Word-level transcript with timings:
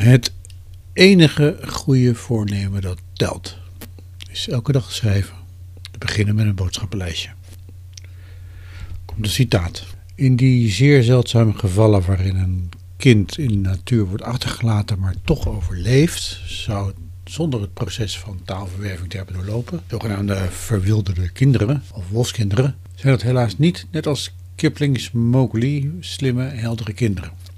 Het 0.00 0.32
enige 0.92 1.58
goede 1.66 2.14
voornemen 2.14 2.80
dat 2.82 2.98
telt, 3.12 3.56
is 4.30 4.48
elke 4.48 4.72
dag 4.72 4.92
schrijven. 4.92 5.34
Te 5.90 5.98
beginnen 5.98 6.34
met 6.34 6.46
een 6.46 6.54
boodschappenlijstje. 6.54 7.30
Komt 9.04 9.24
een 9.24 9.30
citaat. 9.30 9.86
In 10.14 10.36
die 10.36 10.70
zeer 10.70 11.02
zeldzame 11.02 11.52
gevallen 11.52 12.06
waarin 12.06 12.36
een 12.36 12.70
kind 12.96 13.38
in 13.38 13.48
de 13.48 13.68
natuur 13.68 14.04
wordt 14.04 14.22
achtergelaten, 14.22 14.98
maar 14.98 15.14
toch 15.24 15.48
overleeft, 15.48 16.40
zou 16.46 16.86
het 16.86 16.96
zonder 17.24 17.60
het 17.60 17.74
proces 17.74 18.18
van 18.18 18.40
taalverwerving 18.44 19.10
te 19.10 19.16
hebben 19.16 19.34
doorlopen, 19.34 19.80
zogenaamde 19.86 20.46
verwilderde 20.50 21.28
kinderen 21.28 21.82
of 21.92 22.08
wolfskinderen, 22.08 22.76
zijn 22.94 23.12
dat 23.12 23.22
helaas 23.22 23.58
niet, 23.58 23.86
net 23.90 24.06
als 24.06 24.34
Kipling's 24.54 25.10
Mowgli, 25.10 25.92
slimme, 26.00 26.44
heldere 26.44 26.92
kinderen. 26.92 27.49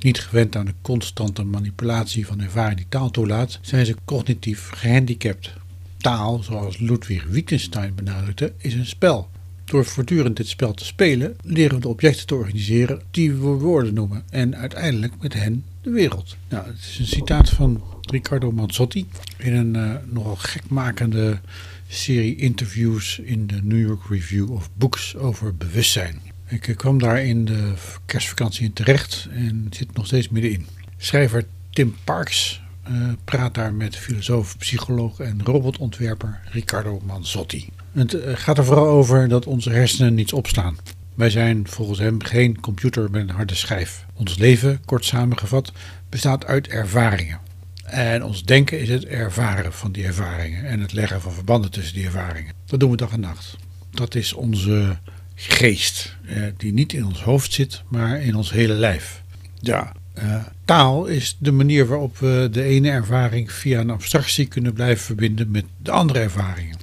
Niet 0.00 0.20
gewend 0.20 0.56
aan 0.56 0.64
de 0.64 0.74
constante 0.82 1.44
manipulatie 1.44 2.26
van 2.26 2.40
ervaring 2.40 2.76
die 2.76 2.86
taal 2.88 3.10
toelaat, 3.10 3.58
zijn 3.62 3.86
ze 3.86 3.96
cognitief 4.04 4.68
gehandicapt. 4.68 5.52
Taal, 5.96 6.42
zoals 6.42 6.78
Ludwig 6.78 7.24
Wittgenstein 7.24 7.94
benadrukte, 7.94 8.52
is 8.56 8.74
een 8.74 8.86
spel. 8.86 9.28
Door 9.64 9.84
voortdurend 9.84 10.36
dit 10.36 10.48
spel 10.48 10.74
te 10.74 10.84
spelen, 10.84 11.36
leren 11.42 11.74
we 11.74 11.80
de 11.80 11.88
objecten 11.88 12.26
te 12.26 12.34
organiseren 12.34 13.02
die 13.10 13.32
we 13.32 13.46
woorden 13.46 13.94
noemen 13.94 14.22
en 14.30 14.56
uiteindelijk 14.56 15.12
met 15.20 15.34
hen 15.34 15.64
de 15.82 15.90
wereld. 15.90 16.36
Nou, 16.48 16.66
het 16.66 16.78
is 16.78 16.98
een 16.98 17.06
citaat 17.06 17.50
van 17.50 17.82
Riccardo 18.00 18.52
Manzotti 18.52 19.06
in 19.36 19.54
een 19.54 19.76
uh, 19.76 19.94
nogal 20.04 20.36
gekmakende 20.36 21.40
serie 21.88 22.36
interviews 22.36 23.18
in 23.18 23.46
de 23.46 23.60
New 23.62 23.80
York 23.80 24.02
Review 24.08 24.50
of 24.50 24.70
Books 24.74 25.16
over 25.16 25.56
bewustzijn. 25.56 26.20
Ik 26.50 26.74
kwam 26.76 26.98
daar 26.98 27.24
in 27.24 27.44
de 27.44 27.72
kerstvakantie 28.06 28.64
in 28.64 28.72
terecht 28.72 29.28
en 29.30 29.66
zit 29.70 29.94
nog 29.94 30.06
steeds 30.06 30.28
middenin. 30.28 30.66
Schrijver 30.96 31.44
Tim 31.70 31.94
Parks 32.04 32.62
uh, 32.90 33.08
praat 33.24 33.54
daar 33.54 33.74
met 33.74 33.96
filosoof, 33.96 34.58
psycholoog 34.58 35.20
en 35.20 35.44
robotontwerper 35.44 36.40
Riccardo 36.44 37.00
Manzotti. 37.04 37.68
Het 37.92 38.14
uh, 38.14 38.20
gaat 38.34 38.58
er 38.58 38.64
vooral 38.64 38.88
over 38.88 39.28
dat 39.28 39.46
onze 39.46 39.70
hersenen 39.70 40.14
niets 40.14 40.32
opslaan. 40.32 40.76
Wij 41.14 41.30
zijn 41.30 41.68
volgens 41.68 41.98
hem 41.98 42.22
geen 42.22 42.60
computer 42.60 43.10
met 43.10 43.28
een 43.28 43.34
harde 43.34 43.54
schijf. 43.54 44.06
Ons 44.14 44.38
leven, 44.38 44.80
kort 44.84 45.04
samengevat, 45.04 45.72
bestaat 46.08 46.44
uit 46.44 46.68
ervaringen. 46.68 47.38
En 47.84 48.24
ons 48.24 48.44
denken 48.44 48.80
is 48.80 48.88
het 48.88 49.04
ervaren 49.04 49.72
van 49.72 49.92
die 49.92 50.04
ervaringen 50.04 50.64
en 50.64 50.80
het 50.80 50.92
leggen 50.92 51.20
van 51.20 51.32
verbanden 51.32 51.70
tussen 51.70 51.94
die 51.94 52.04
ervaringen. 52.04 52.52
Dat 52.66 52.80
doen 52.80 52.90
we 52.90 52.96
dag 52.96 53.12
en 53.12 53.20
nacht. 53.20 53.56
Dat 53.90 54.14
is 54.14 54.32
onze 54.32 54.98
geest, 55.42 56.16
eh, 56.26 56.42
die 56.56 56.72
niet 56.72 56.92
in 56.92 57.06
ons 57.06 57.22
hoofd 57.22 57.52
zit, 57.52 57.82
maar 57.88 58.20
in 58.22 58.34
ons 58.34 58.52
hele 58.52 58.74
lijf. 58.74 59.22
Ja, 59.60 59.92
uh, 60.22 60.44
taal 60.64 61.06
is 61.06 61.36
de 61.38 61.52
manier 61.52 61.86
waarop 61.86 62.18
we 62.18 62.48
de 62.50 62.62
ene 62.62 62.90
ervaring 62.90 63.52
via 63.52 63.80
een 63.80 63.90
abstractie 63.90 64.46
kunnen 64.46 64.72
blijven 64.72 65.04
verbinden 65.04 65.50
met 65.50 65.64
de 65.82 65.90
andere 65.90 66.18
ervaringen. 66.18 66.78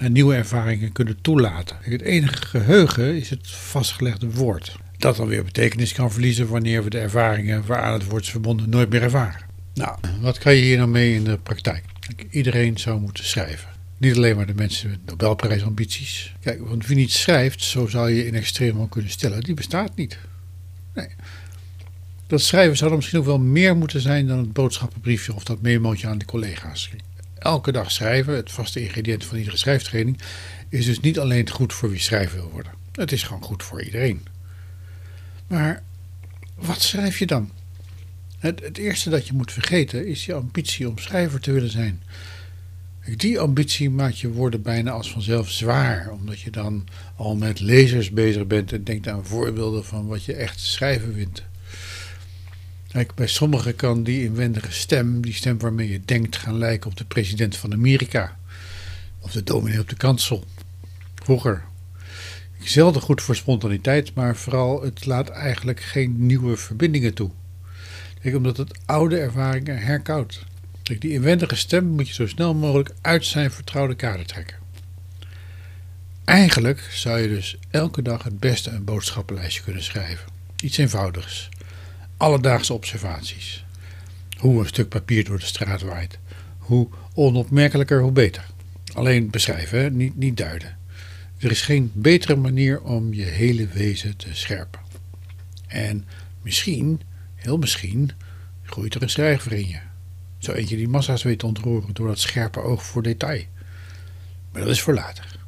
En 0.00 0.12
nieuwe 0.12 0.34
ervaringen 0.34 0.92
kunnen 0.92 1.20
toelaten. 1.20 1.76
Het 1.80 2.02
enige 2.02 2.46
geheugen 2.46 3.16
is 3.16 3.30
het 3.30 3.50
vastgelegde 3.50 4.30
woord. 4.30 4.76
Dat 4.98 5.16
dan 5.16 5.26
weer 5.26 5.44
betekenis 5.44 5.92
kan 5.92 6.12
verliezen 6.12 6.48
wanneer 6.48 6.84
we 6.84 6.90
de 6.90 6.98
ervaringen 6.98 7.66
waaraan 7.66 7.92
het 7.92 8.08
woord 8.08 8.22
is 8.22 8.30
verbonden 8.30 8.68
nooit 8.68 8.90
meer 8.90 9.02
ervaren. 9.02 9.40
Nou, 9.74 9.98
wat 10.20 10.38
kan 10.38 10.54
je 10.54 10.62
hier 10.62 10.76
nou 10.76 10.88
mee 10.88 11.14
in 11.14 11.24
de 11.24 11.38
praktijk? 11.42 11.84
Iedereen 12.30 12.78
zou 12.78 13.00
moeten 13.00 13.24
schrijven. 13.24 13.68
Niet 14.02 14.16
alleen 14.16 14.36
maar 14.36 14.46
de 14.46 14.54
mensen 14.54 14.90
met 14.90 15.06
Nobelprijsambities. 15.06 16.34
Kijk, 16.40 16.60
want 16.68 16.86
wie 16.86 16.96
niet 16.96 17.12
schrijft, 17.12 17.62
zo 17.62 17.86
zou 17.86 18.10
je 18.10 18.26
in 18.26 18.34
extreem 18.34 18.88
kunnen 18.88 19.10
stellen, 19.10 19.40
die 19.40 19.54
bestaat 19.54 19.96
niet. 19.96 20.18
Nee. 20.94 21.08
Dat 22.26 22.40
schrijven 22.40 22.76
zou 22.76 22.90
er 22.90 22.96
misschien 22.96 23.18
ook 23.18 23.24
wel 23.24 23.38
meer 23.38 23.76
moeten 23.76 24.00
zijn 24.00 24.26
dan 24.26 24.38
het 24.38 24.52
boodschappenbriefje 24.52 25.34
of 25.34 25.44
dat 25.44 25.60
memootje 25.60 26.06
aan 26.06 26.18
de 26.18 26.24
collega's. 26.24 26.90
Elke 27.38 27.72
dag 27.72 27.90
schrijven, 27.90 28.34
het 28.34 28.52
vaste 28.52 28.82
ingrediënt 28.82 29.24
van 29.24 29.38
iedere 29.38 29.56
schrijftraining, 29.56 30.18
is 30.68 30.84
dus 30.84 31.00
niet 31.00 31.18
alleen 31.18 31.50
goed 31.50 31.72
voor 31.72 31.90
wie 31.90 32.00
schrijven 32.00 32.38
wil 32.38 32.50
worden. 32.50 32.72
Het 32.92 33.12
is 33.12 33.22
gewoon 33.22 33.42
goed 33.42 33.62
voor 33.62 33.82
iedereen. 33.82 34.26
Maar 35.46 35.82
wat 36.54 36.82
schrijf 36.82 37.18
je 37.18 37.26
dan? 37.26 37.50
Het, 38.38 38.60
het 38.60 38.78
eerste 38.78 39.10
dat 39.10 39.26
je 39.26 39.32
moet 39.32 39.52
vergeten 39.52 40.06
is 40.06 40.26
je 40.26 40.34
ambitie 40.34 40.88
om 40.88 40.98
schrijver 40.98 41.40
te 41.40 41.52
willen 41.52 41.70
zijn. 41.70 42.02
Die 43.04 43.40
ambitie 43.40 43.90
maakt 43.90 44.18
je 44.18 44.32
woorden 44.32 44.62
bijna 44.62 44.90
als 44.90 45.12
vanzelf 45.12 45.50
zwaar, 45.50 46.10
omdat 46.10 46.40
je 46.40 46.50
dan 46.50 46.86
al 47.16 47.36
met 47.36 47.60
lezers 47.60 48.10
bezig 48.10 48.46
bent 48.46 48.72
en 48.72 48.84
denkt 48.84 49.08
aan 49.08 49.26
voorbeelden 49.26 49.84
van 49.84 50.06
wat 50.06 50.24
je 50.24 50.34
echt 50.34 50.60
schrijven 50.60 51.14
vindt. 51.14 51.42
Kijk, 52.88 53.14
bij 53.14 53.26
sommigen 53.26 53.76
kan 53.76 54.02
die 54.02 54.24
inwendige 54.24 54.72
stem, 54.72 55.20
die 55.20 55.32
stem 55.32 55.58
waarmee 55.58 55.90
je 55.90 56.00
denkt, 56.04 56.36
gaan 56.36 56.58
lijken 56.58 56.90
op 56.90 56.96
de 56.96 57.04
president 57.04 57.56
van 57.56 57.72
Amerika. 57.72 58.38
Of 59.20 59.32
de 59.32 59.44
dominee 59.44 59.80
op 59.80 59.88
de 59.88 59.96
kansel. 59.96 60.44
Vroeger. 61.14 61.64
Zelden 62.58 63.02
goed 63.02 63.22
voor 63.22 63.36
spontaniteit, 63.36 64.14
maar 64.14 64.36
vooral 64.36 64.82
het 64.82 65.06
laat 65.06 65.28
eigenlijk 65.28 65.80
geen 65.80 66.26
nieuwe 66.26 66.56
verbindingen 66.56 67.14
toe. 67.14 67.30
Kijk, 68.20 68.36
omdat 68.36 68.56
het 68.56 68.78
oude 68.86 69.18
ervaringen 69.18 69.78
herkoudt. 69.78 70.44
Die 70.82 71.10
inwendige 71.10 71.56
stem 71.56 71.86
moet 71.86 72.08
je 72.08 72.14
zo 72.14 72.26
snel 72.26 72.54
mogelijk 72.54 72.90
uit 73.00 73.24
zijn 73.24 73.50
vertrouwde 73.50 73.94
kader 73.94 74.26
trekken. 74.26 74.56
Eigenlijk 76.24 76.80
zou 76.90 77.20
je 77.20 77.28
dus 77.28 77.56
elke 77.70 78.02
dag 78.02 78.22
het 78.22 78.40
beste 78.40 78.70
een 78.70 78.84
boodschappenlijstje 78.84 79.62
kunnen 79.62 79.82
schrijven. 79.82 80.26
Iets 80.62 80.76
eenvoudigs. 80.76 81.48
Alledaagse 82.16 82.72
observaties. 82.72 83.64
Hoe 84.38 84.60
een 84.60 84.66
stuk 84.66 84.88
papier 84.88 85.24
door 85.24 85.38
de 85.38 85.44
straat 85.44 85.82
waait. 85.82 86.18
Hoe 86.58 86.88
onopmerkelijker, 87.14 88.00
hoe 88.00 88.12
beter. 88.12 88.46
Alleen 88.94 89.30
beschrijven, 89.30 89.96
Niet, 89.96 90.16
niet 90.16 90.36
duiden. 90.36 90.76
Er 91.38 91.50
is 91.50 91.62
geen 91.62 91.90
betere 91.94 92.36
manier 92.36 92.82
om 92.82 93.14
je 93.14 93.24
hele 93.24 93.66
wezen 93.66 94.16
te 94.16 94.28
scherpen. 94.32 94.80
En 95.66 96.06
misschien, 96.42 97.00
heel 97.34 97.58
misschien, 97.58 98.10
groeit 98.62 98.94
er 98.94 99.02
een 99.02 99.10
schrijver 99.10 99.52
in 99.52 99.68
je. 99.68 99.78
Zo 100.42 100.52
eentje 100.52 100.76
die 100.76 100.88
massa's 100.88 101.22
weet 101.22 101.38
te 101.38 101.46
ontroeren 101.46 101.94
door 101.94 102.06
dat 102.06 102.18
scherpe 102.18 102.60
oog 102.60 102.82
voor 102.82 103.02
detail. 103.02 103.44
Maar 104.52 104.62
dat 104.62 104.70
is 104.70 104.82
voor 104.82 104.94
later. 104.94 105.40